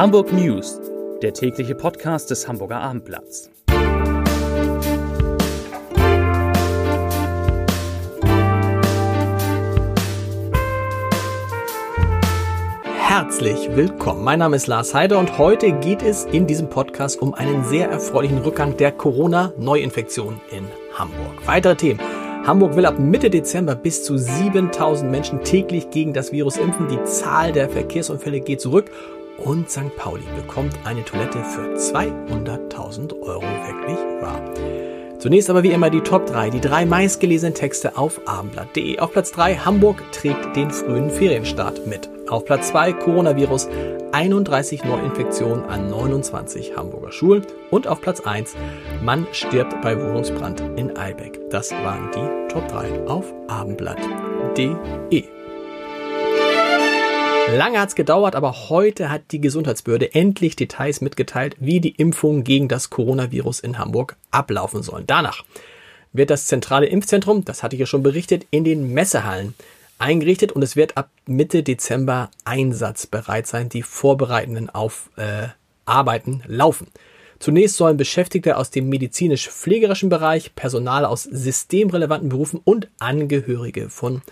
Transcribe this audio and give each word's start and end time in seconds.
Hamburg 0.00 0.32
News, 0.32 0.80
der 1.20 1.34
tägliche 1.34 1.74
Podcast 1.74 2.30
des 2.30 2.48
Hamburger 2.48 2.80
Abendblatts. 2.80 3.50
Herzlich 12.96 13.76
willkommen. 13.76 14.24
Mein 14.24 14.38
Name 14.38 14.56
ist 14.56 14.68
Lars 14.68 14.94
Heider 14.94 15.18
und 15.18 15.36
heute 15.36 15.70
geht 15.72 16.02
es 16.02 16.24
in 16.24 16.46
diesem 16.46 16.70
Podcast 16.70 17.20
um 17.20 17.34
einen 17.34 17.62
sehr 17.64 17.90
erfreulichen 17.90 18.38
Rückgang 18.38 18.78
der 18.78 18.92
Corona-Neuinfektion 18.92 20.40
in 20.50 20.64
Hamburg. 20.94 21.44
Weitere 21.44 21.76
Themen. 21.76 22.00
Hamburg 22.46 22.74
will 22.74 22.86
ab 22.86 22.98
Mitte 22.98 23.28
Dezember 23.28 23.74
bis 23.74 24.02
zu 24.02 24.16
7000 24.16 25.10
Menschen 25.10 25.44
täglich 25.44 25.90
gegen 25.90 26.14
das 26.14 26.32
Virus 26.32 26.56
impfen. 26.56 26.88
Die 26.88 27.04
Zahl 27.04 27.52
der 27.52 27.68
Verkehrsunfälle 27.68 28.40
geht 28.40 28.62
zurück 28.62 28.90
und 29.40 29.70
St. 29.70 29.96
Pauli 29.96 30.24
bekommt 30.36 30.74
eine 30.84 31.04
Toilette 31.04 31.42
für 31.44 31.74
200.000 31.74 33.20
Euro. 33.22 33.42
Wirklich 33.42 33.98
wahr. 34.20 34.40
Zunächst 35.18 35.50
aber 35.50 35.62
wie 35.62 35.72
immer 35.72 35.90
die 35.90 36.00
Top 36.00 36.24
3, 36.26 36.48
die 36.48 36.62
drei 36.62 36.86
meistgelesenen 36.86 37.54
Texte 37.54 37.98
auf 37.98 38.20
abendblatt.de. 38.26 39.00
Auf 39.00 39.12
Platz 39.12 39.32
3 39.32 39.56
Hamburg 39.56 40.02
trägt 40.12 40.56
den 40.56 40.70
frühen 40.70 41.10
Ferienstart 41.10 41.86
mit. 41.86 42.08
Auf 42.28 42.46
Platz 42.46 42.68
2 42.68 42.94
Coronavirus 42.94 43.68
31 44.12 44.84
Neuinfektionen 44.84 45.66
an 45.66 45.90
29 45.90 46.76
Hamburger 46.76 47.12
Schulen. 47.12 47.46
Und 47.70 47.86
auf 47.86 48.00
Platz 48.00 48.20
1 48.20 48.54
Mann 49.02 49.26
stirbt 49.32 49.80
bei 49.82 50.00
Wohnungsbrand 50.00 50.62
in 50.76 50.96
Eibeck. 50.96 51.38
Das 51.50 51.70
waren 51.72 52.10
die 52.14 52.48
Top 52.52 52.66
3 52.68 53.06
auf 53.06 53.26
abendblatt.de. 53.48 55.39
Lange 57.52 57.80
hat's 57.80 57.96
gedauert, 57.96 58.36
aber 58.36 58.70
heute 58.70 59.10
hat 59.10 59.22
die 59.32 59.40
Gesundheitsbehörde 59.40 60.14
endlich 60.14 60.54
Details 60.54 61.00
mitgeteilt, 61.00 61.56
wie 61.58 61.80
die 61.80 61.96
Impfungen 61.96 62.44
gegen 62.44 62.68
das 62.68 62.90
Coronavirus 62.90 63.60
in 63.60 63.76
Hamburg 63.76 64.16
ablaufen 64.30 64.82
sollen. 64.84 65.04
Danach 65.06 65.44
wird 66.12 66.30
das 66.30 66.46
zentrale 66.46 66.86
Impfzentrum, 66.86 67.44
das 67.44 67.62
hatte 67.62 67.74
ich 67.74 67.80
ja 67.80 67.86
schon 67.86 68.04
berichtet, 68.04 68.46
in 68.50 68.62
den 68.62 68.94
Messehallen 68.94 69.54
eingerichtet 69.98 70.52
und 70.52 70.62
es 70.62 70.76
wird 70.76 70.96
ab 70.96 71.10
Mitte 71.26 71.62
Dezember 71.64 72.30
einsatzbereit 72.44 73.46
sein. 73.46 73.68
Die 73.68 73.82
vorbereitenden 73.82 74.70
auf, 74.70 75.10
äh, 75.16 75.48
Arbeiten 75.84 76.42
laufen. 76.46 76.86
Zunächst 77.40 77.76
sollen 77.76 77.96
Beschäftigte 77.96 78.56
aus 78.58 78.70
dem 78.70 78.88
medizinisch-pflegerischen 78.88 80.08
Bereich, 80.08 80.54
Personal 80.54 81.04
aus 81.04 81.24
systemrelevanten 81.24 82.28
Berufen 82.28 82.60
und 82.62 82.88
Angehörige 82.98 83.88
von 83.88 84.22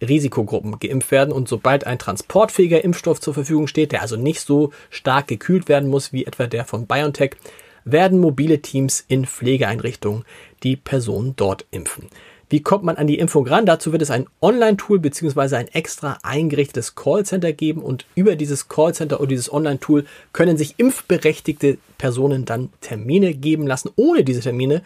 Risikogruppen 0.00 0.78
geimpft 0.78 1.10
werden 1.10 1.32
und 1.32 1.48
sobald 1.48 1.86
ein 1.86 1.98
transportfähiger 1.98 2.82
Impfstoff 2.84 3.20
zur 3.20 3.34
Verfügung 3.34 3.66
steht, 3.66 3.92
der 3.92 4.02
also 4.02 4.16
nicht 4.16 4.40
so 4.40 4.72
stark 4.90 5.28
gekühlt 5.28 5.68
werden 5.68 5.88
muss 5.88 6.12
wie 6.12 6.26
etwa 6.26 6.46
der 6.46 6.64
von 6.64 6.86
BioNTech, 6.86 7.36
werden 7.84 8.18
mobile 8.18 8.60
Teams 8.60 9.04
in 9.08 9.26
Pflegeeinrichtungen 9.26 10.24
die 10.62 10.76
Personen 10.76 11.34
dort 11.36 11.66
impfen. 11.70 12.08
Wie 12.50 12.62
kommt 12.62 12.84
man 12.84 12.96
an 12.96 13.06
die 13.06 13.18
Impfung 13.18 13.46
ran? 13.46 13.66
Dazu 13.66 13.92
wird 13.92 14.02
es 14.02 14.10
ein 14.10 14.26
Online-Tool 14.40 14.98
bzw. 15.00 15.56
ein 15.56 15.68
extra 15.68 16.18
eingerichtetes 16.22 16.94
Callcenter 16.94 17.52
geben 17.52 17.82
und 17.82 18.06
über 18.14 18.36
dieses 18.36 18.68
Callcenter 18.68 19.18
oder 19.18 19.28
dieses 19.28 19.52
Online-Tool 19.52 20.04
können 20.32 20.56
sich 20.56 20.74
impfberechtigte 20.76 21.78
Personen 21.98 22.44
dann 22.44 22.70
Termine 22.80 23.34
geben 23.34 23.66
lassen. 23.66 23.90
Ohne 23.96 24.24
diese 24.24 24.40
Termine 24.40 24.82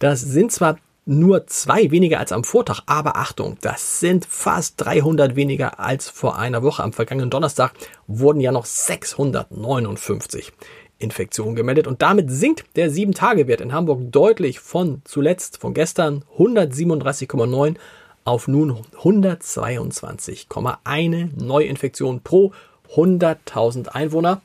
Das 0.00 0.20
sind 0.20 0.50
zwar 0.50 0.78
nur 1.06 1.46
zwei 1.46 1.90
weniger 1.90 2.18
als 2.18 2.32
am 2.32 2.44
Vortag. 2.44 2.80
Aber 2.86 3.16
Achtung, 3.16 3.58
das 3.60 4.00
sind 4.00 4.24
fast 4.24 4.74
300 4.78 5.36
weniger 5.36 5.80
als 5.80 6.08
vor 6.08 6.38
einer 6.38 6.62
Woche. 6.62 6.82
Am 6.82 6.92
vergangenen 6.92 7.30
Donnerstag 7.30 7.72
wurden 8.06 8.40
ja 8.40 8.52
noch 8.52 8.64
659 8.64 10.52
Infektionen 10.98 11.56
gemeldet 11.56 11.86
und 11.86 12.02
damit 12.02 12.30
sinkt 12.30 12.64
der 12.76 12.90
7-Tage-Wert 12.90 13.60
in 13.60 13.72
Hamburg 13.72 14.12
deutlich 14.12 14.60
von 14.60 15.02
zuletzt, 15.04 15.58
von 15.58 15.74
gestern 15.74 16.24
137,9 16.38 17.76
auf 18.24 18.48
nun 18.48 18.78
122,1 19.02 21.42
Neuinfektionen 21.42 22.22
pro 22.22 22.52
100.000 22.94 23.88
Einwohner. 23.88 24.40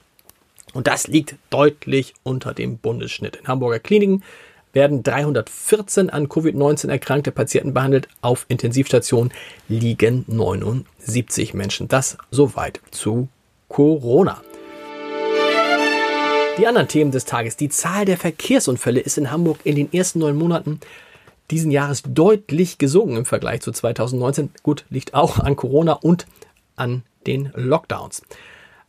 Und 0.74 0.88
das 0.88 1.08
liegt 1.08 1.36
deutlich 1.50 2.14
unter 2.24 2.54
dem 2.54 2.78
Bundesschnitt. 2.78 3.38
In 3.38 3.48
Hamburger 3.48 3.80
Kliniken 3.80 4.24
werden 4.74 5.04
314 5.04 6.10
an 6.10 6.28
Covid-19 6.28 6.90
erkrankte 6.90 7.32
Patienten 7.32 7.74
behandelt. 7.74 8.08
Auf 8.22 8.46
Intensivstationen 8.48 9.32
liegen 9.68 10.26
79 10.28 11.54
Menschen. 11.54 11.88
Das 11.88 12.18
soweit 12.32 12.82
zu 12.92 13.30
Corona. 13.68 14.42
Die 16.58 16.68
anderen 16.68 16.88
Themen 16.88 17.12
des 17.12 17.26
Tages. 17.26 17.56
Die 17.56 17.70
Zahl 17.70 18.06
der 18.06 18.18
Verkehrsunfälle 18.18 19.00
ist 19.00 19.18
in 19.18 19.32
Hamburg 19.32 19.60
in 19.64 19.76
den 19.76 19.94
ersten 19.94 20.20
neun 20.20 20.36
Monaten 20.36 20.80
diesen 21.52 21.72
Jahres 21.72 22.04
deutlich 22.06 22.78
gesunken 22.78 23.18
im 23.18 23.26
Vergleich 23.26 23.62
zu 23.62 23.72
2019. 23.72 24.52
Gut, 24.62 24.86
liegt 24.90 25.14
auch 25.14 25.40
an 25.40 25.56
Corona 25.56 25.94
und 25.94 26.28
an 26.76 27.04
den 27.26 27.52
Lockdowns. 27.56 28.24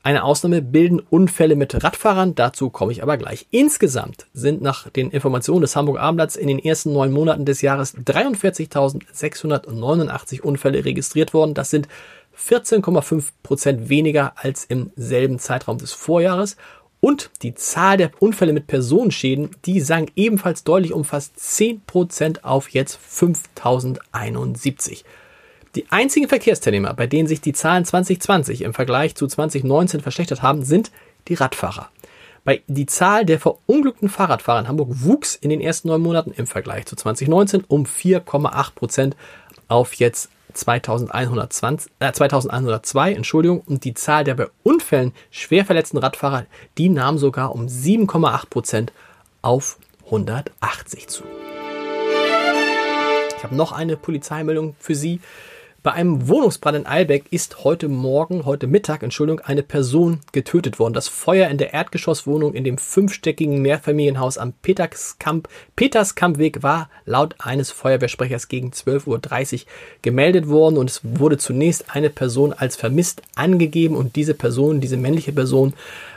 Eine 0.03 0.25
Ausnahme 0.25 0.63
bilden 0.63 0.99
Unfälle 0.99 1.57
mit 1.57 1.85
Radfahrern, 1.85 2.35
dazu 2.35 2.71
komme 2.71 2.91
ich 2.91 3.03
aber 3.03 3.19
gleich. 3.19 3.47
Insgesamt 3.51 4.25
sind 4.33 4.63
nach 4.63 4.89
den 4.89 5.11
Informationen 5.11 5.61
des 5.61 5.77
Hamburg 5.77 5.99
Abendblatts 5.99 6.37
in 6.37 6.49
den 6.49 6.59
ersten 6.59 6.95
neun 6.95 7.13
Monaten 7.13 7.45
des 7.45 7.61
Jahres 7.61 7.95
43.689 7.99 10.41
Unfälle 10.41 10.87
registriert 10.87 11.35
worden. 11.35 11.53
Das 11.53 11.69
sind 11.69 11.87
14,5 12.35 13.29
Prozent 13.43 13.91
weniger 13.91 14.33
als 14.37 14.65
im 14.65 14.91
selben 14.97 15.39
Zeitraum 15.39 15.77
des 15.77 15.93
Vorjahres. 15.93 16.57
Und 17.01 17.31
die 17.43 17.55
Zahl 17.55 17.99
der 17.99 18.11
Unfälle 18.21 18.55
mit 18.55 18.69
Personenschäden, 18.69 19.51
die 19.67 19.81
sank 19.81 20.13
ebenfalls 20.17 20.65
deutlich 20.65 20.95
um 20.95 21.05
fast 21.05 21.39
10 21.39 21.83
Prozent 21.83 22.43
auf 22.45 22.71
jetzt 22.71 22.99
5071. 23.03 25.05
Die 25.77 25.87
einzigen 25.91 26.29
Verkehrsteilnehmer, 26.29 26.95
bei 26.95 27.07
denen 27.07 27.29
sich 27.29 27.41
die 27.41 27.53
Zahlen 27.53 27.85
2020 27.85 28.63
im 28.63 28.75
Vergleich 28.75 29.15
zu 29.15 29.29
2019 29.29 30.01
verschlechtert 30.01 30.43
haben, 30.43 30.65
sind 30.65 30.91
die 31.29 31.35
Radfahrer. 31.35 31.91
Bei 32.43 32.63
die 32.67 32.87
Zahl 32.87 33.25
der 33.25 33.39
verunglückten 33.39 34.09
Fahrradfahrer 34.09 34.61
in 34.61 34.69
Hamburg 34.69 34.89
wuchs 34.91 35.37
in 35.37 35.51
den 35.51 35.61
ersten 35.61 35.89
neun 35.89 36.01
Monaten 36.01 36.33
im 36.33 36.49
Vergleich 36.49 36.87
zu 36.87 36.97
2019 36.97 37.65
um 37.69 37.85
4,8 37.85 38.75
Prozent 38.75 39.17
auf 39.69 39.95
jetzt 39.95 40.31
2120, 40.55 41.93
äh, 42.01 42.11
2102, 42.11 43.13
Entschuldigung, 43.13 43.61
und 43.61 43.85
die 43.85 43.95
Zahl 43.95 44.25
der 44.25 44.35
bei 44.35 44.49
Unfällen 44.65 45.13
schwer 45.31 45.65
verletzten 45.65 45.99
Radfahrer, 45.99 46.47
die 46.79 46.89
nahm 46.89 47.19
sogar 47.19 47.55
um 47.55 47.67
7,8 47.67 48.51
Prozent 48.51 48.93
auf 49.43 49.79
180 50.07 51.07
zu. 51.07 51.23
Ich 53.37 53.45
habe 53.45 53.55
noch 53.55 53.71
eine 53.71 53.97
Polizeimeldung 53.97 54.75
für 54.81 54.97
Sie. 54.97 55.21
Bei 55.83 55.93
einem 55.93 56.29
Wohnungsbrand 56.29 56.77
in 56.77 56.87
Eilbeck 56.87 57.25
ist 57.31 57.65
heute 57.65 57.89
Morgen, 57.89 58.45
heute 58.45 58.67
Mittag, 58.67 59.03
Entschuldigung, 59.03 59.41
eine 59.41 59.63
Person 59.63 60.21
getötet 60.33 60.79
worden. 60.79 60.93
Das 60.93 61.09
Feuer 61.09 61.49
in 61.49 61.57
der 61.57 61.73
Erdgeschosswohnung 61.73 62.53
in 62.53 62.65
dem 62.65 62.77
fünfstöckigen 62.77 63.63
Mehrfamilienhaus 63.63 64.37
am 64.37 64.53
Peterskamp, 64.53 65.49
Peterskampweg 65.77 66.63
war 66.63 66.91
laut 67.07 67.35
eines 67.39 67.71
Feuerwehrsprechers 67.71 68.49
gegen 68.49 68.73
12.30 68.73 69.55
Uhr 69.55 69.67
gemeldet 70.03 70.49
worden 70.49 70.77
und 70.77 70.91
es 70.91 71.01
wurde 71.03 71.39
zunächst 71.39 71.87
eine 71.95 72.11
Person 72.11 72.53
als 72.53 72.77
vermisst 72.77 73.23
angegeben 73.35 73.97
und 73.97 74.17
diese 74.17 74.35
Person, 74.35 74.83
diese 74.83 74.99
männliche 74.99 75.33
Person, 75.33 75.73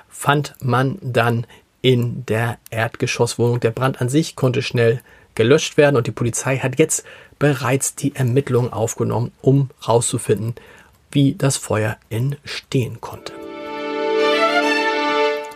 fand 0.10 0.56
man 0.62 0.98
dann 1.02 1.48
in 1.82 2.26
der 2.26 2.58
Erdgeschosswohnung. 2.70 3.62
Der 3.62 3.72
Brand 3.72 4.02
an 4.02 4.10
sich 4.10 4.36
konnte 4.36 4.62
schnell 4.62 5.00
gelöscht 5.36 5.78
werden 5.78 5.96
und 5.96 6.08
die 6.08 6.12
Polizei 6.12 6.58
hat 6.58 6.80
jetzt 6.80 7.04
bereits 7.40 7.96
die 7.96 8.16
Ermittlungen 8.16 8.72
aufgenommen, 8.72 9.32
um 9.42 9.70
herauszufinden, 9.82 10.56
wie 11.12 11.36
das 11.36 11.58
Feuer 11.58 11.98
entstehen 12.10 13.02
konnte. 13.02 13.34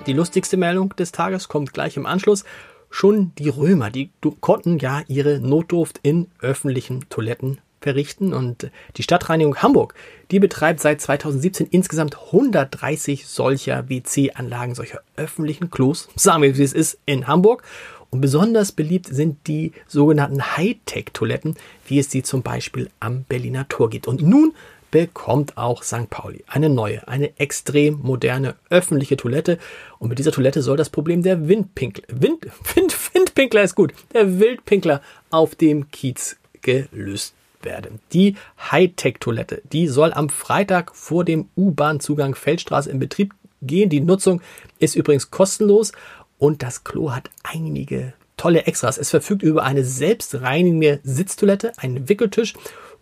Die 0.06 0.13
lustigste 0.13 0.57
Meldung 0.57 0.95
des 0.95 1.12
Tages 1.12 1.47
kommt 1.50 1.74
gleich 1.74 1.97
im 1.97 2.06
Anschluss. 2.06 2.45
Schon 2.89 3.33
die 3.38 3.50
Römer, 3.50 3.89
die 3.89 4.09
konnten 4.39 4.79
ja 4.79 5.01
ihre 5.07 5.39
Notdurft 5.39 6.00
in 6.01 6.27
öffentlichen 6.39 7.09
Toiletten 7.09 7.59
verrichten 7.88 8.34
und 8.34 8.69
die 8.98 9.04
Stadtreinigung 9.04 9.56
Hamburg, 9.57 9.94
die 10.30 10.39
betreibt 10.39 10.81
seit 10.81 11.00
2017 11.00 11.68
insgesamt 11.72 12.18
130 12.18 13.25
solcher 13.28 13.88
WC-Anlagen, 13.88 14.75
solcher 14.75 15.00
öffentlichen 15.16 15.72
Klos, 15.72 16.10
sagen 16.18 16.44
wir 16.44 16.57
wie 16.57 16.63
es 16.63 16.74
ist, 16.74 17.00
in 17.06 17.28
Hamburg 17.28 17.63
und 18.10 18.19
besonders 18.19 18.74
beliebt 18.74 19.07
sind 19.07 19.48
die 19.48 19.72
sogenannten 19.88 20.42
Hightech-Toiletten, 20.42 21.56
wie 21.88 22.00
es 22.00 22.12
sie 22.12 22.24
zum 22.24 22.42
Beispiel 22.42 22.89
am 23.00 23.24
Berliner 23.24 23.69
Tor 23.69 23.89
gibt. 23.89 24.06
Und 24.06 24.22
nun 24.22 24.54
bekommt 24.92 25.57
auch 25.57 25.84
St. 25.84 26.10
Pauli 26.10 26.44
eine 26.48 26.69
neue, 26.69 27.07
eine 27.07 27.39
extrem 27.39 28.00
moderne 28.01 28.56
öffentliche 28.69 29.16
Toilette. 29.16 29.60
Und 30.00 30.10
mit 30.10 30.19
dieser 30.19 30.34
Toilette 30.34 30.62
soll 30.62 30.75
das 30.75 30.89
Problem 30.89 31.24
der 31.24 31.48
Windpinkler, 31.48 32.04
Wind, 32.10 32.48
Wind, 32.75 32.98
Windpinkler 33.13 33.63
ist 33.63 33.75
gut, 33.75 33.94
der 34.13 34.39
Wildpinkler 34.39 35.01
auf 35.30 35.56
dem 35.56 35.89
Kiez 35.92 36.36
gelöst 36.62 37.34
werden. 37.68 38.00
Die 38.14 38.36
Hightech-Toilette, 38.72 39.62
die 39.72 39.88
soll 39.88 40.12
am 40.12 40.30
Freitag 40.30 40.96
vor 40.96 41.24
dem 41.24 41.50
U-Bahn-Zugang 41.56 42.34
Feldstraße 42.34 42.90
in 42.90 42.98
Betrieb 42.98 43.36
gehen. 43.62 43.90
Die 43.90 44.02
Nutzung 44.02 44.42
ist 44.80 44.96
übrigens 44.96 45.30
kostenlos 45.30 45.92
und 46.40 46.64
das 46.64 46.84
Klo 46.84 47.12
hat 47.12 47.30
einige 47.44 48.14
tolle 48.38 48.66
Extras. 48.66 48.98
Es 48.98 49.10
verfügt 49.10 49.44
über 49.44 49.64
eine 49.64 49.84
selbstreinigende 49.84 51.00
Sitztoilette, 51.04 51.74
einen 51.78 52.08
Wickeltisch 52.10 52.54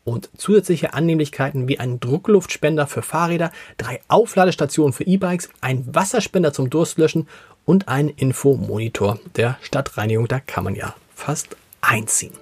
und 0.04 0.30
zusätzliche 0.38 0.94
Annehmlichkeiten 0.94 1.68
wie 1.68 1.80
einen 1.80 2.00
Druckluftspender 2.00 2.88
für 2.88 3.02
Fahrräder, 3.02 3.52
drei 3.78 4.00
Aufladestationen 4.08 4.94
für 4.94 5.04
E-Bikes, 5.04 5.50
ein 5.62 5.84
Wasserspender 5.94 6.54
zum 6.54 6.70
Durstlöschen 6.70 7.28
und 7.66 7.88
einen 7.88 8.10
Infomonitor 8.10 9.20
der 9.36 9.58
Stadtreinigung. 9.62 10.28
Da 10.28 10.40
kann 10.40 10.64
man 10.64 10.76
ja 10.76 10.96
fast 11.14 11.58
einziehen. 11.82 12.34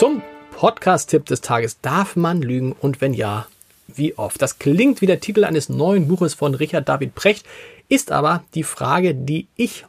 Zum 0.00 0.22
Podcast-Tipp 0.52 1.26
des 1.26 1.42
Tages. 1.42 1.78
Darf 1.82 2.16
man 2.16 2.40
lügen 2.40 2.72
und 2.72 3.02
wenn 3.02 3.12
ja, 3.12 3.46
wie 3.86 4.16
oft? 4.16 4.40
Das 4.40 4.58
klingt 4.58 5.02
wie 5.02 5.06
der 5.06 5.20
Titel 5.20 5.44
eines 5.44 5.68
neuen 5.68 6.08
Buches 6.08 6.32
von 6.32 6.54
Richard 6.54 6.88
David 6.88 7.14
Precht 7.14 7.44
ist 7.90 8.10
aber 8.10 8.42
die 8.54 8.62
Frage, 8.62 9.14
die 9.14 9.46
ich 9.56 9.84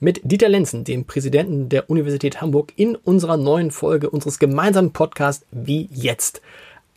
mit 0.00 0.20
Dieter 0.22 0.50
Lenzen, 0.50 0.84
dem 0.84 1.06
Präsidenten 1.06 1.70
der 1.70 1.88
Universität 1.88 2.42
Hamburg, 2.42 2.74
in 2.76 2.94
unserer 2.94 3.38
neuen 3.38 3.70
Folge 3.70 4.10
unseres 4.10 4.38
gemeinsamen 4.38 4.92
Podcasts 4.92 5.46
Wie 5.50 5.88
jetzt 5.94 6.42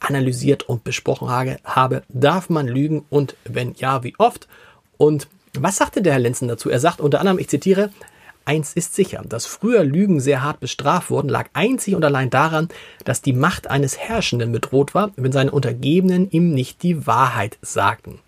analysiert 0.02 0.68
und 0.68 0.84
besprochen 0.84 1.30
habe. 1.64 2.04
Darf 2.10 2.50
man 2.50 2.68
lügen 2.68 3.06
und 3.10 3.38
wenn 3.46 3.76
ja, 3.76 4.04
wie 4.04 4.16
oft? 4.18 4.50
Und 4.98 5.30
was 5.58 5.78
sagte 5.78 6.02
der 6.02 6.12
Herr 6.12 6.20
Lenzen 6.20 6.50
dazu? 6.50 6.70
Er 6.70 6.82
sagt 6.82 7.00
unter 7.00 7.22
anderem, 7.22 7.40
ich 7.40 7.48
zitiere, 7.48 7.92
Eins 8.52 8.74
ist 8.74 8.96
sicher, 8.96 9.24
dass 9.26 9.46
früher 9.46 9.86
Lügen 9.86 10.20
sehr 10.20 10.44
hart 10.44 10.60
bestraft 10.60 11.10
wurden, 11.10 11.30
lag 11.30 11.48
einzig 11.54 11.96
und 11.96 12.04
allein 12.04 12.30
daran, 12.30 12.68
dass 13.06 13.22
die 13.22 13.32
Macht 13.32 13.70
eines 13.70 13.98
Herrschenden 13.98 14.52
bedroht 14.52 14.94
war, 14.94 15.12
wenn 15.16 15.32
seine 15.32 15.52
Untergebenen 15.52 16.30
ihm 16.32 16.54
nicht 16.54 16.84
die 16.84 17.08
Wahrheit 17.08 17.58
sagten. 17.62 18.20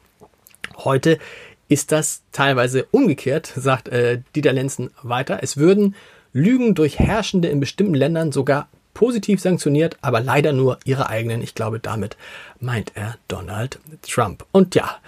Heute 0.78 1.20
ist 1.68 1.92
das 1.92 2.22
teilweise 2.32 2.86
umgekehrt, 2.92 3.52
sagt 3.54 3.90
äh, 3.90 4.22
Dieter 4.34 4.54
Lenzen 4.54 4.92
weiter. 5.02 5.40
Es 5.42 5.58
würden 5.58 5.94
Lügen 6.32 6.74
durch 6.74 7.00
Herrschende 7.00 7.50
in 7.50 7.60
bestimmten 7.60 7.94
Ländern 7.94 8.32
sogar 8.32 8.70
positiv 8.94 9.42
sanktioniert, 9.42 9.98
aber 10.00 10.22
leider 10.22 10.54
nur 10.54 10.80
ihre 10.86 11.10
eigenen. 11.10 11.42
Ich 11.42 11.54
glaube, 11.54 11.82
damit 11.82 12.16
meint 12.62 12.94
er 12.96 13.18
Donald 13.28 13.78
Trump. 14.04 14.46
Und 14.54 14.74
ja, 14.74 15.00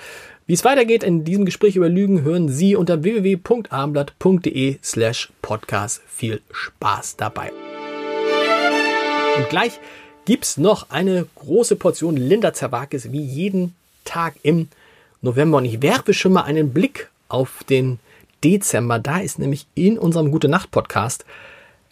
wie 0.47 0.53
es 0.53 0.63
weitergeht 0.63 1.03
in 1.03 1.23
diesem 1.23 1.45
Gespräch 1.45 1.75
über 1.75 1.89
Lügen, 1.89 2.21
hören 2.21 2.49
Sie 2.49 2.75
unter 2.75 3.03
www.abendblatt.de 3.03 4.77
slash 4.83 5.31
podcast. 5.41 6.01
Viel 6.07 6.41
Spaß 6.51 7.15
dabei. 7.17 7.51
Und 9.37 9.49
gleich 9.49 9.79
gibt's 10.25 10.57
noch 10.57 10.91
eine 10.91 11.25
große 11.35 11.75
Portion 11.75 12.15
Linda 12.15 12.53
Zerwakis 12.53 13.11
wie 13.11 13.23
jeden 13.23 13.73
Tag 14.03 14.35
im 14.43 14.67
November. 15.21 15.57
Und 15.57 15.65
ich 15.65 15.81
werfe 15.81 16.13
schon 16.13 16.33
mal 16.33 16.43
einen 16.43 16.73
Blick 16.73 17.09
auf 17.27 17.63
den 17.63 17.99
Dezember. 18.43 18.99
Da 18.99 19.17
ist 19.17 19.39
nämlich 19.39 19.65
in 19.73 19.97
unserem 19.97 20.29
Gute 20.29 20.47
Nacht 20.47 20.69
Podcast 20.69 21.25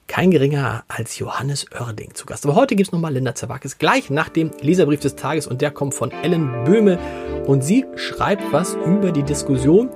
kein 0.08 0.32
geringer 0.32 0.84
als 0.88 1.18
Johannes 1.20 1.66
Oerding 1.80 2.14
zu 2.14 2.26
Gast. 2.26 2.46
Aber 2.46 2.56
heute 2.56 2.76
gibt 2.76 2.88
es 2.88 2.92
nochmal 2.92 3.14
Linda 3.14 3.36
Zerwakis 3.36 3.78
gleich 3.78 4.10
nach 4.10 4.30
dem 4.30 4.52
Leserbrief 4.62 5.00
des 5.00 5.16
Tages 5.16 5.48
und 5.48 5.62
der 5.62 5.72
kommt 5.72 5.94
von 5.94 6.12
Ellen 6.12 6.64
Böhme 6.66 7.00
und 7.46 7.64
sie 7.64 7.86
schreibt 7.96 8.52
was 8.52 8.76
über 8.86 9.12
die 9.12 9.24
Diskussion, 9.24 9.90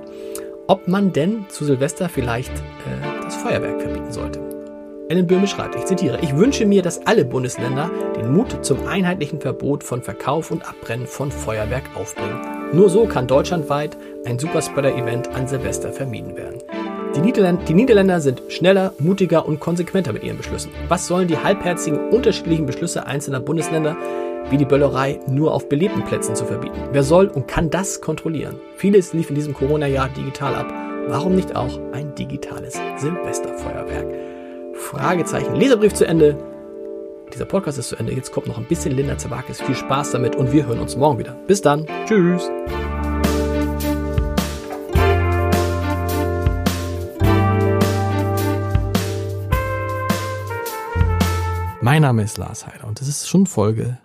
ob 0.66 0.88
man 0.88 1.12
denn 1.12 1.46
zu 1.48 1.64
Silvester 1.64 2.08
vielleicht 2.08 2.52
äh, 2.52 3.22
das 3.22 3.36
Feuerwerk 3.36 3.80
verbieten 3.80 4.12
sollte. 4.12 4.40
Ellen 5.08 5.26
Böhme 5.26 5.46
schreibt, 5.46 5.74
ich 5.74 5.86
zitiere, 5.86 6.18
ich 6.20 6.36
wünsche 6.36 6.66
mir, 6.66 6.82
dass 6.82 7.06
alle 7.06 7.24
Bundesländer 7.24 7.90
den 8.14 8.30
Mut 8.32 8.64
zum 8.64 8.86
einheitlichen 8.86 9.40
Verbot 9.40 9.82
von 9.82 10.02
Verkauf 10.02 10.50
und 10.50 10.68
Abbrennen 10.68 11.06
von 11.06 11.30
Feuerwerk 11.30 11.84
aufbringen. 11.94 12.40
Nur 12.72 12.90
so 12.90 13.06
kann 13.06 13.26
deutschlandweit 13.26 13.96
ein 14.26 14.38
Superspreader-Event 14.38 15.28
an 15.28 15.48
Silvester 15.48 15.92
vermieden 15.92 16.36
werden. 16.36 16.58
Die, 17.18 17.22
Niederländer, 17.22 17.64
die 17.64 17.74
Niederländer 17.74 18.20
sind 18.20 18.42
schneller, 18.46 18.92
mutiger 19.00 19.44
und 19.44 19.58
konsequenter 19.58 20.12
mit 20.12 20.22
ihren 20.22 20.36
Beschlüssen. 20.36 20.70
Was 20.86 21.08
sollen 21.08 21.26
die 21.26 21.36
halbherzigen, 21.36 22.10
unterschiedlichen 22.10 22.64
Beschlüsse 22.64 23.06
einzelner 23.06 23.40
Bundesländer 23.40 23.96
wie 24.50 24.56
die 24.56 24.64
Böllerei 24.64 25.18
nur 25.28 25.52
auf 25.52 25.68
belebten 25.68 26.04
Plätzen 26.04 26.36
zu 26.36 26.44
verbieten? 26.44 26.78
Wer 26.92 27.02
soll 27.02 27.26
und 27.26 27.48
kann 27.48 27.70
das 27.70 28.00
kontrollieren? 28.00 28.60
Vieles 28.76 29.14
lief 29.14 29.30
in 29.30 29.34
diesem 29.34 29.52
Corona-Jahr 29.52 30.10
digital 30.10 30.54
ab. 30.54 30.72
Warum 31.08 31.34
nicht 31.34 31.56
auch 31.56 31.80
ein 31.90 32.14
digitales 32.14 32.80
Silvesterfeuerwerk? 32.98 34.14
Fragezeichen. 34.74 35.56
Leserbrief 35.56 35.94
zu 35.94 36.06
Ende. 36.06 36.38
Dieser 37.34 37.46
Podcast 37.46 37.78
ist 37.78 37.88
zu 37.88 37.96
Ende. 37.96 38.12
Jetzt 38.12 38.30
kommt 38.30 38.46
noch 38.46 38.58
ein 38.58 38.64
bisschen 38.66 38.94
Linda 38.94 39.18
Zerwakis. 39.18 39.60
Viel 39.60 39.74
Spaß 39.74 40.12
damit 40.12 40.36
und 40.36 40.52
wir 40.52 40.66
hören 40.66 40.78
uns 40.78 40.96
morgen 40.96 41.18
wieder. 41.18 41.36
Bis 41.48 41.62
dann. 41.62 41.84
Tschüss. 42.06 42.48
Mein 51.88 52.02
Name 52.02 52.22
ist 52.22 52.36
Lars 52.36 52.66
Heider 52.66 52.86
und 52.86 53.00
das 53.00 53.08
ist 53.08 53.26
schon 53.26 53.46
Folge, 53.46 53.96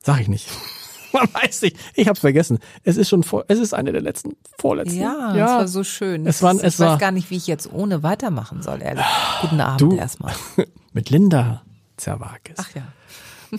sag 0.00 0.20
ich 0.20 0.28
nicht. 0.28 0.46
Man 1.12 1.26
weiß 1.34 1.62
nicht. 1.62 1.76
Ich 1.94 2.06
hab's 2.06 2.20
vergessen. 2.20 2.60
Es 2.84 2.96
ist 2.96 3.08
schon 3.08 3.24
vor, 3.24 3.44
es 3.48 3.58
ist 3.58 3.74
eine 3.74 3.90
der 3.90 4.00
letzten, 4.00 4.36
vorletzten. 4.56 5.00
Ja, 5.00 5.34
ja. 5.34 5.44
es 5.46 5.50
war 5.50 5.66
so 5.66 5.82
schön. 5.82 6.24
Es 6.24 6.40
war, 6.44 6.54
es 6.54 6.74
ich 6.74 6.78
war, 6.78 6.92
weiß 6.92 7.00
gar 7.00 7.10
nicht, 7.10 7.28
wie 7.30 7.36
ich 7.36 7.48
jetzt 7.48 7.72
ohne 7.72 8.04
weitermachen 8.04 8.62
soll, 8.62 8.80
ehrlich. 8.80 9.04
Guten 9.40 9.60
Abend 9.60 9.80
du, 9.80 9.96
erstmal. 9.96 10.34
Mit 10.92 11.10
Linda 11.10 11.62
Zerwakis. 11.96 12.58
Ach 12.58 12.70
ja. 12.76 12.82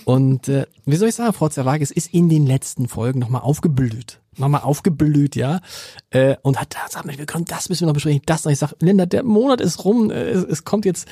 Und 0.06 0.48
äh, 0.48 0.64
wie 0.86 0.96
soll 0.96 1.10
ich 1.10 1.14
sagen, 1.14 1.34
Frau 1.34 1.50
Zerwakis 1.50 1.90
ist 1.90 2.14
in 2.14 2.30
den 2.30 2.46
letzten 2.46 2.88
Folgen 2.88 3.18
nochmal 3.18 3.42
aufgeblüht. 3.42 4.22
Nochmal 4.38 4.62
aufgeblüht, 4.62 5.36
ja. 5.36 5.60
Äh, 6.08 6.36
und 6.40 6.58
hat 6.58 6.74
gesagt, 6.74 7.06
wir 7.06 7.26
können 7.26 7.44
das 7.44 7.68
müssen 7.68 7.82
wir 7.82 7.88
noch 7.88 7.94
besprechen, 7.94 8.22
das 8.24 8.46
noch. 8.46 8.52
Ich 8.52 8.60
sag, 8.60 8.72
Linda, 8.80 9.04
der 9.04 9.24
Monat 9.24 9.60
ist 9.60 9.84
rum, 9.84 10.10
äh, 10.10 10.14
es, 10.30 10.42
es 10.42 10.64
kommt 10.64 10.86
jetzt 10.86 11.06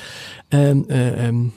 ähm, 0.50 0.88
äh, 0.88 1.28
ähm, 1.28 1.52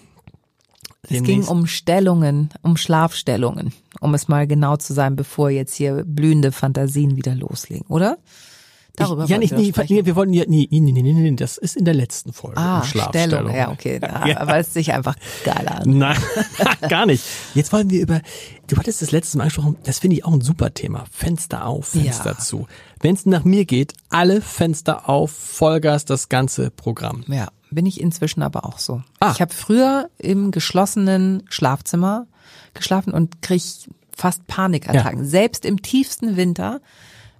es 1.10 1.24
ging 1.24 1.44
um 1.46 1.68
Stellungen, 1.68 2.50
um 2.62 2.78
Schlafstellungen, 2.78 3.74
um 4.00 4.14
es 4.14 4.28
mal 4.28 4.48
genau 4.48 4.78
zu 4.78 4.94
sein, 4.94 5.16
bevor 5.16 5.50
jetzt 5.50 5.76
hier 5.76 6.04
blühende 6.06 6.52
Fantasien 6.52 7.16
wieder 7.16 7.36
loslegen, 7.36 7.88
oder? 7.88 8.18
Darüber 8.96 9.24
ich, 9.24 9.30
ja, 9.30 9.38
nicht, 9.38 9.54
nee, 9.54 9.72
nee, 9.88 10.06
wir 10.06 10.16
wollten 10.16 10.34
ja, 10.34 10.44
nee, 10.48 10.68
nee, 10.70 10.80
nee, 10.80 10.92
nee, 10.92 11.14
nee, 11.14 11.36
das 11.36 11.58
ist 11.58 11.78
in 11.78 11.86
der 11.86 11.94
letzten 11.94 12.34
Folge. 12.34 12.58
Ah, 12.58 12.84
Stellung, 12.84 13.54
ja, 13.54 13.72
okay, 13.72 14.00
da, 14.00 14.26
ja. 14.26 14.42
aber 14.42 14.58
es 14.58 14.74
sich 14.74 14.92
einfach 14.92 15.16
geil 15.46 15.68
an. 15.68 15.98
Nein, 15.98 16.18
gar 16.90 17.06
nicht. 17.06 17.24
Jetzt 17.56 17.72
wollen 17.72 17.90
wir 17.90 18.02
über, 18.02 18.22
du 18.68 18.78
hattest 18.78 19.02
das 19.02 19.12
letzte 19.12 19.38
Mal 19.38 19.44
angesprochen, 19.44 19.78
das 19.84 20.00
finde 20.00 20.18
ich 20.18 20.26
auch 20.26 20.34
ein 20.34 20.42
super 20.42 20.74
Thema. 20.74 21.06
Fenster 21.12 21.66
auf, 21.66 21.88
Fenster 21.88 22.32
ja. 22.32 22.38
zu. 22.38 22.68
Wenn 23.00 23.16
es 23.16 23.26
nach 23.26 23.46
mir 23.46 23.66
geht, 23.66 23.94
alle 24.10 24.42
Fenster 24.42 25.08
auf, 25.08 25.32
Vollgas, 25.32 26.04
das 26.04 26.28
ganze 26.28 26.70
Programm. 26.70 27.24
Ja, 27.28 27.48
bin 27.72 27.86
ich 27.86 28.02
inzwischen 28.02 28.42
aber 28.42 28.66
auch 28.66 28.80
so. 28.80 29.02
Ah. 29.20 29.32
Ich 29.34 29.42
habe 29.42 29.54
früher 29.54 30.10
im 30.18 30.52
geschlossenen 30.52 31.44
Schlafzimmer 31.50 32.28
geschlafen 32.74 33.14
und 33.14 33.42
krieg 33.42 33.62
fast 34.16 34.46
Panikattacken. 34.48 35.24
Ja. 35.24 35.26
Selbst 35.26 35.66
im 35.66 35.82
tiefsten 35.82 36.36
Winter. 36.36 36.82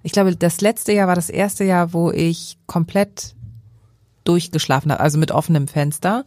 Ich 0.02 0.12
glaube, 0.12 0.34
das 0.34 0.60
letzte 0.60 0.92
Jahr 0.92 1.08
war 1.08 1.14
das 1.14 1.30
erste 1.30 1.64
Jahr, 1.64 1.92
wo 1.92 2.10
ich 2.10 2.58
komplett 2.66 3.34
durchgeschlafen 4.24 4.92
habe, 4.92 5.00
also 5.00 5.18
mit 5.18 5.32
offenem 5.32 5.68
Fenster. 5.68 6.24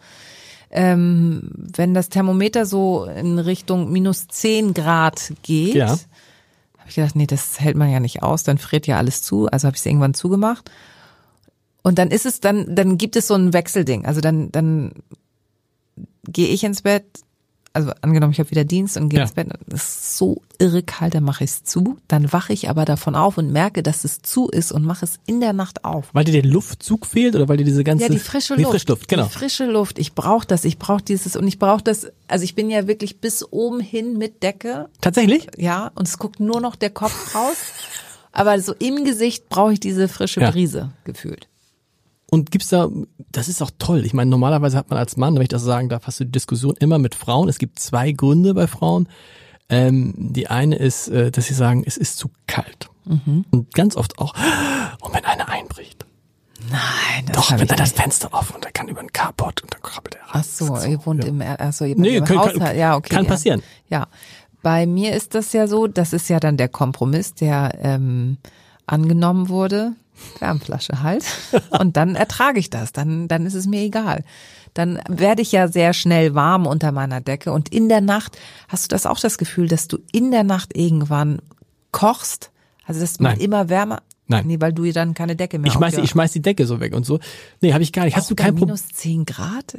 Ähm, 0.70 1.52
wenn 1.54 1.94
das 1.94 2.10
Thermometer 2.10 2.66
so 2.66 3.06
in 3.06 3.38
Richtung 3.38 3.92
minus 3.92 4.28
zehn 4.28 4.74
Grad 4.74 5.34
geht, 5.44 5.76
ja. 5.76 5.90
habe 5.90 6.90
ich 6.90 6.96
gedacht, 6.96 7.16
nee, 7.16 7.28
das 7.28 7.60
hält 7.60 7.76
man 7.76 7.92
ja 7.92 8.00
nicht 8.00 8.24
aus, 8.24 8.44
dann 8.44 8.58
friert 8.58 8.88
ja 8.88 8.98
alles 8.98 9.22
zu. 9.22 9.48
Also 9.48 9.68
habe 9.68 9.76
ich 9.76 9.82
es 9.82 9.86
irgendwann 9.86 10.16
zugemacht. 10.16 10.72
Und 11.84 12.00
dann 12.00 12.10
ist 12.10 12.26
es 12.26 12.40
dann, 12.40 12.76
dann 12.76 12.98
gibt 12.98 13.16
es 13.16 13.28
so 13.28 13.36
ein 13.36 13.54
Wechselding. 13.54 14.06
Also 14.06 14.22
dann, 14.22 14.52
dann 14.52 14.94
gehe 16.26 16.48
ich 16.48 16.64
ins 16.64 16.82
Bett, 16.82 17.06
also 17.74 17.92
angenommen, 18.02 18.34
ich 18.34 18.40
habe 18.40 18.52
wieder 18.52 18.64
Dienst 18.64 18.98
und 18.98 19.10
gehe 19.10 19.18
ja. 19.18 19.24
ins 19.24 19.34
Bett, 19.34 19.48
es 19.68 19.84
ist 19.84 20.18
so 20.18 20.42
irre 20.60 20.84
kalt, 20.84 21.16
dann 21.16 21.24
mache 21.24 21.44
ich 21.44 21.50
es 21.50 21.64
zu. 21.64 21.98
Dann 22.08 22.32
wache 22.32 22.54
ich 22.54 22.70
aber 22.70 22.86
davon 22.86 23.16
auf 23.16 23.40
und 23.40 23.52
merke, 23.52 23.82
dass 23.82 24.04
es 24.04 24.22
zu 24.22 24.48
ist 24.48 24.72
und 24.72 24.86
mache 24.86 25.06
es 25.06 25.20
in 25.26 25.42
der 25.42 25.54
Nacht 25.54 25.84
auf. 25.84 26.10
Weil 26.14 26.24
dir 26.24 26.34
der 26.34 26.46
Luftzug 26.50 27.08
fehlt 27.08 27.36
oder 27.36 27.50
weil 27.50 27.58
dir 27.58 27.66
diese 27.66 27.84
ganze 27.84 28.06
Ja, 28.06 28.10
die 28.10 28.20
frische 28.20 28.54
Luft. 28.54 28.70
Frische 28.70 28.88
Luft, 28.90 29.08
genau. 29.08 29.24
Die 29.24 29.32
frische 29.32 29.66
Luft. 29.66 29.98
Ich 29.98 30.14
brauche 30.14 30.46
das, 30.46 30.66
ich 30.66 30.78
brauche 30.78 31.02
dieses 31.02 31.36
und 31.36 31.48
ich 31.48 31.58
brauche 31.58 31.84
das, 31.84 32.08
also 32.28 32.44
ich 32.44 32.54
bin 32.54 32.70
ja 32.70 32.88
wirklich 32.88 33.20
bis 33.20 33.44
oben 33.52 33.80
hin 33.80 34.20
mit 34.20 34.44
Decke. 34.44 34.88
Tatsächlich? 35.02 35.48
Ja, 35.58 35.92
und 35.96 36.08
es 36.08 36.20
guckt 36.20 36.40
nur 36.40 36.62
noch 36.62 36.76
der 36.76 36.92
Kopf 36.92 37.34
raus. 37.34 37.58
aber 38.32 38.60
so 38.60 38.74
im 38.78 39.04
Gesicht 39.04 39.50
brauche 39.50 39.74
ich 39.74 39.80
diese 39.80 40.08
frische 40.08 40.42
Brise 40.42 40.78
ja. 40.78 40.94
gefühlt. 41.06 41.48
Und 42.34 42.50
gibt's 42.50 42.70
da, 42.70 42.90
das 43.32 43.48
ist 43.48 43.62
auch 43.62 43.70
toll. 43.78 44.04
Ich 44.08 44.16
meine, 44.16 44.32
normalerweise 44.32 44.76
hat 44.76 44.90
man 44.90 44.98
als 44.98 45.18
Mann, 45.18 45.36
wenn 45.36 45.44
ich 45.44 45.50
das 45.50 45.62
sagen 45.62 45.88
darf, 45.88 46.08
hast 46.08 46.20
du 46.20 46.24
die 46.24 46.32
Diskussion 46.32 46.76
immer 46.80 46.98
mit 46.98 47.14
Frauen. 47.14 47.48
Es 47.48 47.60
gibt 47.60 47.78
zwei 47.78 48.12
Gründe 48.12 48.56
bei 48.56 48.66
Frauen. 48.66 49.08
Ähm, 49.70 50.16
die 50.18 50.48
eine 50.48 50.78
ist, 50.78 51.10
äh, 51.10 51.30
dass 51.30 51.46
sie 51.46 51.54
sagen, 51.54 51.84
es 51.86 51.96
ist 51.96 52.18
zu 52.18 52.32
kalt. 52.48 52.90
Mhm. 53.06 53.46
Und 53.52 53.72
ganz 53.76 53.96
oft 53.96 54.18
auch, 54.18 54.34
und 55.02 55.14
wenn 55.14 55.24
einer 55.26 55.48
einbricht. 55.48 56.08
Nein, 56.72 57.28
das 57.28 57.36
Doch, 57.36 57.52
wenn 57.52 57.70
er 57.70 57.76
das 57.76 57.92
Fenster 57.92 58.34
offen 58.34 58.56
und 58.56 58.66
er 58.66 58.72
kann 58.72 58.88
über 58.88 59.02
den 59.02 59.14
Carport 59.14 59.62
und 59.62 59.72
dann 59.72 59.84
krabbelt 59.84 60.16
er 60.16 60.22
rein. 60.22 60.32
Ach 60.34 60.44
so, 60.44 60.76
ihr 60.90 61.06
wohnt 61.06 61.24
ja. 61.24 61.30
im, 61.30 61.40
also 61.40 61.86
ihr 61.86 61.96
nee, 61.96 62.18
im 62.18 62.26
kann, 62.26 62.40
Haushalt. 62.40 62.76
Ja, 62.76 62.96
okay. 62.96 63.14
Kann 63.14 63.28
passieren. 63.28 63.62
Ja. 63.90 64.08
Bei 64.64 64.88
mir 64.88 65.16
ist 65.16 65.36
das 65.36 65.54
ja 65.54 65.68
so, 65.68 65.86
das 65.86 66.14
ist 66.14 66.30
ja 66.30 66.40
dann 66.40 66.58
der 66.58 66.70
Kompromiss, 66.70 67.36
der 67.36 67.78
ähm, 67.80 68.40
angenommen 68.88 69.50
wurde. 69.50 69.94
Wärmflasche 70.40 71.02
halt. 71.02 71.24
Und 71.80 71.98
dann 71.98 72.16
ertrage 72.16 72.60
ich 72.60 72.70
das. 72.70 72.92
Dann, 72.92 73.28
dann 73.28 73.46
ist 73.46 73.54
es 73.54 73.68
mir 73.68 73.82
egal. 73.82 74.24
Dann 74.74 75.00
werde 75.08 75.42
ich 75.42 75.52
ja 75.52 75.68
sehr 75.68 75.94
schnell 75.94 76.36
warm 76.36 76.66
unter 76.66 76.92
meiner 76.92 77.22
Decke. 77.22 77.52
Und 77.52 77.70
in 77.70 77.90
der 77.90 78.02
Nacht, 78.02 78.38
hast 78.68 78.86
du 78.86 78.88
das 78.90 79.06
auch 79.06 79.20
das 79.20 79.38
Gefühl, 79.38 79.68
dass 79.68 79.88
du 79.88 80.00
in 80.12 80.32
der 80.32 80.44
Nacht 80.44 80.76
irgendwann 80.76 81.42
kochst? 81.92 82.52
Also, 82.86 83.00
dass 83.00 83.20
man 83.20 83.40
immer 83.40 83.70
wärmer, 83.70 84.02
Nein. 84.28 84.48
Nee, 84.48 84.62
weil 84.62 84.74
du 84.74 84.90
dann 84.92 85.14
keine 85.14 85.36
Decke 85.36 85.60
mehr 85.60 85.68
ich 85.68 85.74
schmeiß, 85.74 85.98
ich 85.98 86.10
schmeiß 86.10 86.32
die 86.32 86.42
Decke 86.42 86.66
so 86.66 86.80
weg 86.80 86.96
und 86.96 87.06
so. 87.06 87.20
Nee, 87.62 87.74
habe 87.74 87.84
ich 87.84 87.92
gar 87.92 88.06
nicht. 88.06 88.16
Hast 88.16 88.26
auch 88.26 88.30
du 88.30 88.36
kein 88.36 88.56
Problem? 88.56 88.68
Minus 88.68 88.88
zehn 88.88 89.26
Grad? 89.26 89.78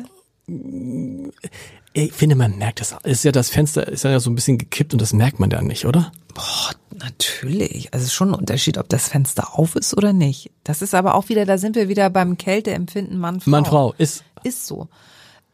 Ich 1.94 2.12
finde, 2.12 2.36
man 2.36 2.58
merkt 2.58 2.80
das. 2.80 2.94
Ist 3.04 3.24
ja 3.24 3.32
das 3.32 3.48
Fenster 3.48 3.88
ist 3.88 4.04
ja 4.04 4.20
so 4.20 4.30
ein 4.30 4.34
bisschen 4.34 4.58
gekippt 4.58 4.92
und 4.92 5.00
das 5.00 5.12
merkt 5.12 5.40
man 5.40 5.48
dann 5.48 5.66
nicht, 5.66 5.86
oder? 5.86 6.12
Boah, 6.34 6.72
natürlich. 6.94 7.92
Also 7.92 8.08
schon 8.08 8.30
ein 8.30 8.34
Unterschied, 8.34 8.78
ob 8.78 8.88
das 8.88 9.08
Fenster 9.08 9.58
auf 9.58 9.76
ist 9.76 9.96
oder 9.96 10.12
nicht. 10.12 10.50
Das 10.64 10.82
ist 10.82 10.94
aber 10.94 11.14
auch 11.14 11.28
wieder, 11.28 11.44
da 11.44 11.58
sind 11.58 11.76
wir 11.76 11.88
wieder 11.88 12.10
beim 12.10 12.36
Kälteempfinden 12.36 13.18
Mann-Frau. 13.18 13.50
Mann-Frau 13.50 13.94
ist. 13.98 14.24
Ist 14.42 14.66
so. 14.66 14.88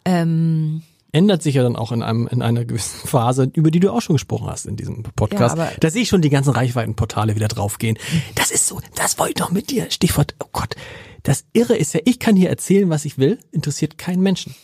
Ähm, 0.05 0.83
Ändert 1.13 1.43
sich 1.43 1.57
ja 1.57 1.63
dann 1.63 1.77
auch 1.77 1.91
in 1.93 2.03
einem, 2.03 2.29
in 2.29 2.41
einer 2.41 2.65
gewissen 2.65 3.09
Phase, 3.09 3.51
über 3.55 3.71
die 3.71 3.81
du 3.81 3.93
auch 3.93 4.01
schon 4.01 4.15
gesprochen 4.15 4.49
hast 4.49 4.67
in 4.67 4.77
diesem 4.77 5.03
Podcast. 5.03 5.57
Ja, 5.57 5.71
da 5.81 5.91
sehe 5.91 6.03
ich 6.03 6.09
schon 6.09 6.23
die 6.23 6.31
ganzen 6.31 6.51
Reichweitenportale 6.51 7.35
wieder 7.35 7.49
draufgehen. 7.49 7.99
Das 8.37 8.51
ist 8.51 8.69
so, 8.69 8.81
das 8.95 9.19
wollte 9.19 9.31
ich 9.31 9.37
doch 9.37 9.51
mit 9.51 9.71
dir. 9.71 9.91
Stichwort, 9.91 10.35
oh 10.43 10.49
Gott. 10.53 10.77
Das 11.23 11.45
Irre 11.53 11.77
ist 11.77 11.93
ja, 11.95 12.01
ich 12.05 12.19
kann 12.19 12.37
hier 12.37 12.49
erzählen, 12.49 12.89
was 12.91 13.05
ich 13.05 13.19
will, 13.19 13.39
interessiert 13.53 13.99
keinen 13.99 14.23
Menschen 14.23 14.55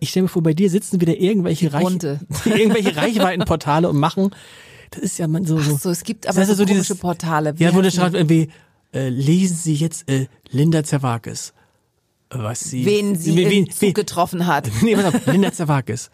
ich 0.00 0.10
stelle 0.10 0.24
mir 0.24 0.28
vor, 0.28 0.42
bei 0.42 0.54
dir 0.54 0.70
sitzen 0.70 1.00
wieder 1.00 1.16
irgendwelche, 1.16 1.72
Reich, 1.72 1.84
irgendwelche 2.44 2.96
Reichweitenportale 2.96 3.88
und 3.88 3.98
machen 3.98 4.30
das 4.92 5.02
ist 5.02 5.18
ja 5.18 5.26
man 5.26 5.44
so. 5.44 5.58
Ach 5.58 5.78
so 5.78 5.90
es 5.90 6.04
gibt 6.04 6.26
aber 6.26 6.40
das 6.40 6.48
so, 6.48 6.54
so 6.54 6.66
komische 6.66 6.94
Portale. 6.94 7.58
Wie 7.58 7.64
ja, 7.64 7.74
wo 7.74 7.82
der 7.82 7.90
schreibt 7.90 8.14
irgendwie, 8.14 8.48
äh, 8.94 9.08
lesen 9.08 9.56
Sie 9.56 9.74
jetzt 9.74 10.08
äh, 10.08 10.26
Linda 10.50 10.84
Zerwakis. 10.84 11.52
Was 12.34 12.60
sie, 12.60 12.86
wen 12.86 13.14
sie 13.16 13.36
wen, 13.36 13.50
wen, 13.50 13.68
wen, 13.78 13.94
getroffen 13.94 14.46
hat. 14.46 14.70
Nee, 14.82 14.96
pass 14.96 15.14
auf, 15.14 15.26
Linda 15.26 15.52
Zerwakis. 15.52 16.10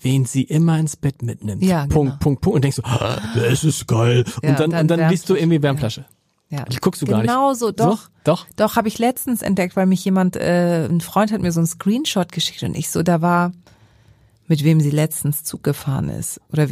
Wen 0.00 0.26
sie 0.26 0.42
immer 0.42 0.78
ins 0.78 0.96
Bett 0.96 1.22
mitnimmt. 1.22 1.62
Ja, 1.62 1.86
Punkt, 1.86 1.92
genau. 1.92 2.16
Punkt, 2.18 2.40
Punkt. 2.42 2.56
Und 2.56 2.62
denkst 2.62 2.76
so, 2.76 2.82
ah, 2.84 3.22
das 3.34 3.64
ist 3.64 3.86
geil. 3.86 4.24
Ja, 4.42 4.50
und 4.50 4.60
dann, 4.60 4.70
dann 4.70 4.80
und 4.82 4.88
dann 4.88 5.10
liest 5.10 5.30
du 5.30 5.34
irgendwie 5.34 5.62
Wärmflasche. 5.62 6.04
Ja. 6.50 6.64
Die 6.64 6.76
guckst 6.76 7.00
du 7.00 7.06
genau 7.06 7.18
gar 7.18 7.22
nicht. 7.22 7.32
Genau 7.32 7.54
so, 7.54 7.70
doch. 7.70 8.02
So? 8.02 8.08
Doch. 8.24 8.46
Doch, 8.56 8.76
habe 8.76 8.88
ich 8.88 8.98
letztens 8.98 9.42
entdeckt, 9.42 9.76
weil 9.76 9.86
mich 9.86 10.04
jemand, 10.04 10.36
äh, 10.36 10.86
ein 10.86 11.00
Freund 11.00 11.32
hat 11.32 11.40
mir 11.40 11.52
so 11.52 11.60
einen 11.60 11.66
Screenshot 11.66 12.32
geschickt 12.32 12.62
und 12.62 12.76
ich 12.76 12.90
so, 12.90 13.02
da 13.02 13.22
war, 13.22 13.52
mit 14.46 14.64
wem 14.64 14.80
sie 14.80 14.90
letztens 14.90 15.44
Zug 15.44 15.62
gefahren 15.62 16.08
ist. 16.08 16.40
Oder 16.52 16.68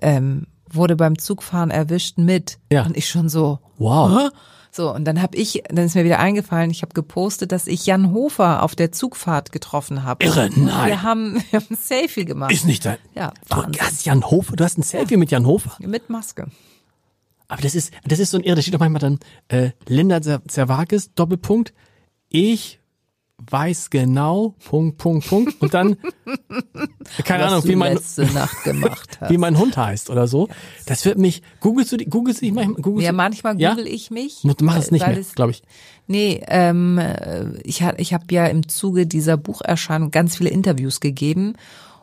ähm, 0.00 0.46
wurde 0.70 0.96
beim 0.96 1.18
Zugfahren 1.18 1.70
erwischt 1.70 2.18
mit. 2.18 2.58
Ja. 2.70 2.84
Und 2.84 2.96
ich 2.96 3.08
schon 3.08 3.28
so, 3.28 3.58
wow. 3.78 4.30
So, 4.70 4.92
und 4.92 5.04
dann 5.04 5.22
habe 5.22 5.36
ich, 5.36 5.62
dann 5.68 5.84
ist 5.84 5.94
mir 5.94 6.04
wieder 6.04 6.18
eingefallen, 6.18 6.68
ich 6.70 6.82
habe 6.82 6.94
gepostet, 6.94 7.52
dass 7.52 7.68
ich 7.68 7.86
Jan 7.86 8.12
Hofer 8.12 8.62
auf 8.64 8.74
der 8.74 8.90
Zugfahrt 8.90 9.52
getroffen 9.52 10.02
habe. 10.02 10.24
Irre, 10.24 10.50
nein. 10.56 10.88
Wir 10.88 11.02
haben, 11.02 11.34
wir 11.50 11.60
haben 11.60 11.66
ein 11.70 11.76
Selfie 11.76 12.24
gemacht. 12.24 12.50
Ist 12.50 12.66
nicht 12.66 12.84
dein. 12.84 12.98
Ja, 13.14 13.32
Wahnsinn. 13.48 13.72
Du 13.72 13.78
hast 13.80 14.04
Jan 14.04 14.28
Hofer, 14.28 14.56
du 14.56 14.64
hast 14.64 14.76
ein 14.76 14.82
Selfie 14.82 15.14
ja. 15.14 15.18
mit 15.18 15.30
Jan 15.30 15.46
Hofer? 15.46 15.76
Mit 15.78 16.10
Maske. 16.10 16.48
Aber 17.46 17.62
das 17.62 17.76
ist, 17.76 17.92
das 18.04 18.18
ist 18.18 18.32
so 18.32 18.38
ein 18.38 18.42
Irre, 18.42 18.56
da 18.56 18.62
steht 18.62 18.74
doch 18.74 18.80
manchmal 18.80 19.00
dann, 19.00 19.20
äh, 19.46 19.70
Linda 19.86 20.20
Zerwakis, 20.20 21.14
Doppelpunkt, 21.14 21.72
ich 22.28 22.80
weiß 23.38 23.90
genau, 23.90 24.54
Punkt, 24.64 24.98
Punkt, 24.98 25.26
Punkt. 25.26 25.60
Und 25.60 25.74
dann, 25.74 25.96
keine 27.24 27.44
Was 27.44 27.52
Ahnung, 27.52 27.64
wie 27.64 27.76
mein, 27.76 27.98
wie 29.28 29.38
mein 29.38 29.58
Hund 29.58 29.76
heißt 29.76 30.10
oder 30.10 30.26
so. 30.28 30.48
Das 30.86 31.04
wird 31.04 31.18
mich, 31.18 31.42
googelst 31.60 31.92
du, 31.92 31.96
googelst 31.98 32.40
du 32.40 32.46
dich 32.46 32.54
manchmal? 32.54 32.80
Googelst 32.80 33.06
ja, 33.06 33.12
manchmal 33.12 33.54
google 33.54 33.86
ja? 33.86 33.92
ich 33.92 34.10
mich. 34.10 34.44
Mach 34.60 34.76
es 34.76 34.90
nicht 34.90 35.06
mehr, 35.06 35.20
glaube 35.34 35.50
ich. 35.50 35.62
Nee, 36.06 36.42
ähm, 36.48 37.00
ich, 37.62 37.82
ich 37.96 38.14
habe 38.14 38.24
ja 38.30 38.46
im 38.46 38.68
Zuge 38.68 39.06
dieser 39.06 39.36
Bucherscheinung 39.36 40.10
ganz 40.10 40.36
viele 40.36 40.50
Interviews 40.50 41.00
gegeben. 41.00 41.54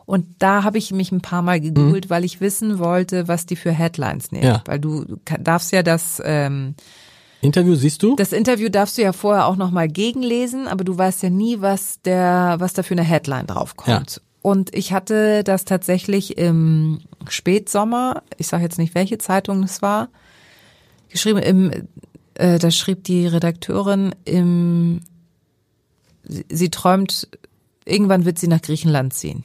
Und 0.04 0.26
da 0.40 0.64
habe 0.64 0.78
ich 0.78 0.92
mich 0.92 1.12
ein 1.12 1.20
paar 1.20 1.42
Mal 1.42 1.60
gegoogelt, 1.60 2.06
mhm. 2.06 2.10
weil 2.10 2.24
ich 2.24 2.40
wissen 2.40 2.78
wollte, 2.78 3.28
was 3.28 3.46
die 3.46 3.56
für 3.56 3.70
Headlines 3.70 4.32
nehmen. 4.32 4.44
Ja. 4.44 4.62
Weil 4.66 4.80
du, 4.80 5.04
du 5.04 5.16
darfst 5.40 5.72
ja 5.72 5.82
das 5.82 6.20
ähm, 6.24 6.74
Interview 7.42 7.74
siehst 7.74 8.02
du? 8.02 8.14
Das 8.14 8.32
Interview 8.32 8.68
darfst 8.68 8.96
du 8.96 9.02
ja 9.02 9.12
vorher 9.12 9.46
auch 9.46 9.56
nochmal 9.56 9.88
gegenlesen, 9.88 10.68
aber 10.68 10.84
du 10.84 10.96
weißt 10.96 11.24
ja 11.24 11.30
nie, 11.30 11.60
was 11.60 12.00
der, 12.02 12.56
was 12.58 12.72
da 12.72 12.84
für 12.84 12.94
eine 12.94 13.02
Headline 13.02 13.46
draufkommt. 13.48 14.16
Ja. 14.16 14.22
Und 14.42 14.74
ich 14.74 14.92
hatte 14.92 15.42
das 15.42 15.64
tatsächlich 15.64 16.38
im 16.38 17.00
Spätsommer, 17.28 18.22
ich 18.38 18.46
sage 18.46 18.62
jetzt 18.62 18.78
nicht, 18.78 18.94
welche 18.94 19.18
Zeitung 19.18 19.64
es 19.64 19.82
war, 19.82 20.08
geschrieben, 21.08 21.38
im, 21.38 21.88
äh, 22.34 22.60
da 22.60 22.70
schrieb 22.70 23.04
die 23.04 23.26
Redakteurin 23.26 24.14
im, 24.24 25.00
sie, 26.22 26.46
sie 26.48 26.70
träumt, 26.70 27.28
irgendwann 27.84 28.24
wird 28.24 28.38
sie 28.38 28.48
nach 28.48 28.62
Griechenland 28.62 29.14
ziehen. 29.14 29.42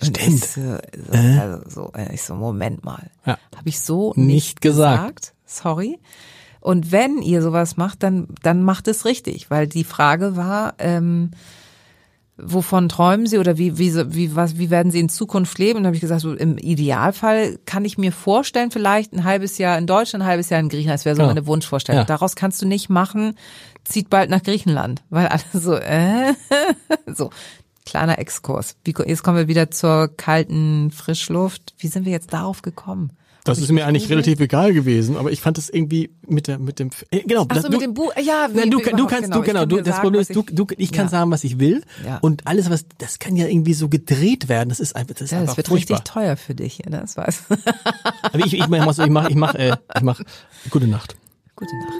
Stimmt. 0.00 0.20
Ich 0.20 0.40
so, 0.46 0.60
so, 0.60 1.12
äh? 1.12 1.38
also 1.38 1.68
so, 1.68 1.92
äh, 1.94 2.14
ich 2.14 2.22
so, 2.22 2.34
Moment 2.34 2.84
mal. 2.84 3.10
Ja. 3.26 3.38
Habe 3.56 3.68
ich 3.68 3.80
so 3.80 4.12
nicht, 4.16 4.26
nicht 4.26 4.60
gesagt. 4.60 5.16
gesagt. 5.16 5.34
Sorry. 5.46 5.98
Und 6.60 6.92
wenn 6.92 7.22
ihr 7.22 7.42
sowas 7.42 7.76
macht, 7.76 8.02
dann, 8.02 8.28
dann 8.42 8.62
macht 8.62 8.88
es 8.88 9.04
richtig, 9.04 9.50
weil 9.50 9.66
die 9.66 9.84
Frage 9.84 10.36
war, 10.36 10.74
ähm, 10.78 11.30
wovon 12.42 12.88
träumen 12.88 13.26
Sie 13.26 13.38
oder 13.38 13.58
wie, 13.58 13.78
wie, 13.78 13.94
wie, 14.14 14.36
was, 14.36 14.58
wie 14.58 14.70
werden 14.70 14.90
Sie 14.90 15.00
in 15.00 15.08
Zukunft 15.08 15.58
leben? 15.58 15.80
Und 15.80 15.86
habe 15.86 15.96
ich 15.96 16.00
gesagt, 16.00 16.20
so 16.20 16.34
im 16.34 16.58
Idealfall 16.58 17.58
kann 17.66 17.84
ich 17.84 17.98
mir 17.98 18.12
vorstellen, 18.12 18.70
vielleicht 18.70 19.12
ein 19.12 19.24
halbes 19.24 19.58
Jahr 19.58 19.78
in 19.78 19.86
Deutschland, 19.86 20.24
ein 20.24 20.28
halbes 20.28 20.50
Jahr 20.50 20.60
in 20.60 20.68
Griechenland. 20.68 21.00
Das 21.00 21.04
wäre 21.04 21.16
so 21.16 21.22
ja. 21.22 21.28
meine 21.28 21.46
Wunschvorstellung. 21.46 22.00
Ja. 22.00 22.04
Daraus 22.04 22.36
kannst 22.36 22.60
du 22.62 22.66
nicht 22.66 22.88
machen, 22.88 23.34
zieht 23.84 24.10
bald 24.10 24.30
nach 24.30 24.42
Griechenland, 24.42 25.02
weil 25.10 25.28
alle 25.28 25.42
so, 25.52 25.74
äh, 25.74 26.34
so. 27.06 27.30
Kleiner 27.86 28.18
Exkurs. 28.18 28.76
Wie, 28.84 28.94
jetzt 29.06 29.22
kommen 29.22 29.38
wir 29.38 29.48
wieder 29.48 29.70
zur 29.70 30.08
kalten 30.14 30.90
Frischluft. 30.90 31.74
Wie 31.78 31.88
sind 31.88 32.04
wir 32.04 32.12
jetzt 32.12 32.32
darauf 32.32 32.62
gekommen? 32.62 33.10
Das 33.42 33.58
ist 33.58 33.72
mir 33.72 33.86
eigentlich 33.86 34.10
relativ 34.10 34.38
egal 34.40 34.74
gewesen, 34.74 35.16
aber 35.16 35.32
ich 35.32 35.40
fand 35.40 35.56
es 35.56 35.70
irgendwie 35.70 36.10
mit 36.28 36.46
der 36.46 36.58
mit 36.58 36.78
dem 36.78 36.90
äh, 37.10 37.20
genau. 37.20 37.46
Ach 37.48 37.56
so, 37.56 37.62
das, 37.62 37.70
mit 37.70 37.72
du, 37.74 37.78
dem 37.80 37.94
Buch. 37.94 38.12
Ja, 38.22 38.48
wie, 38.52 38.58
Nein, 38.58 38.70
du, 38.70 38.78
du 38.80 39.06
kannst, 39.06 39.34
du 39.34 39.40
Ich 39.40 39.46
genau, 39.46 39.60
kann 39.60 39.68
du, 39.70 39.76
das 39.78 39.86
sagen, 39.86 40.00
Problem 40.02 40.20
ist, 40.20 40.34
du, 40.36 40.40
ich- 40.46 40.54
du, 40.54 40.66
ich 40.76 40.92
kann 40.92 41.06
Ja. 41.06 41.10
sagen, 41.10 41.30
was 41.30 41.42
ich 41.42 41.58
will 41.58 41.82
Ja. 42.04 42.18
und 42.18 42.46
alles, 42.46 42.68
was, 42.68 42.84
das 42.98 43.18
kann 43.18 43.36
ja 43.36 43.46
irgendwie 43.46 43.72
so 43.72 43.88
gedreht 43.88 44.50
werden. 44.50 44.68
Das 44.68 44.78
ist 44.78 44.94
einfach, 44.94 45.14
das 45.14 45.22
ist 45.22 45.30
Ja, 45.30 45.38
einfach 45.38 45.52
das 45.52 45.56
wird 45.56 45.68
furchtbar. 45.68 45.96
richtig 46.00 46.12
teuer 46.12 46.36
für 46.36 46.54
dich, 46.54 46.78
ja, 46.84 46.90
das 46.90 47.16
weiß. 47.16 47.44
Aber 48.22 48.38
ich, 48.44 48.52
ich 48.52 48.68
mach, 48.68 48.98
ich 48.98 49.10
mach, 49.10 49.28
ich 49.30 49.36
mach, 49.36 49.54
äh, 49.54 49.74
ich 49.96 50.02
mach, 50.02 50.20
gute 50.68 50.86
Nacht. 50.86 51.16
Gute 51.56 51.72
Nacht. 51.78 51.94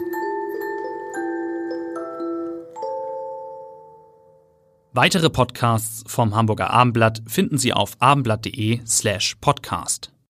Weitere 4.93 5.31
Podcasts 5.31 6.03
vom 6.07 6.35
Hamburger 6.35 6.71
Abendblatt 6.71 7.23
finden 7.27 7.59
Sie 7.59 7.73
auf 7.73 7.93
abendblatt.de 8.01 8.81
slash 8.87 9.37
podcast. 9.41 10.11